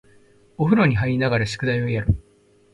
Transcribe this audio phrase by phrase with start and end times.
[0.57, 2.15] お風呂に入りながら宿題をやる